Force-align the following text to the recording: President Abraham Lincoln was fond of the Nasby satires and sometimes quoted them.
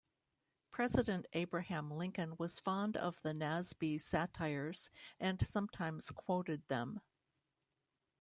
President 0.71 1.27
Abraham 1.33 1.91
Lincoln 1.91 2.33
was 2.39 2.59
fond 2.59 2.97
of 2.97 3.21
the 3.21 3.35
Nasby 3.35 3.99
satires 4.01 4.89
and 5.19 5.39
sometimes 5.45 6.09
quoted 6.09 6.63
them. 6.69 7.01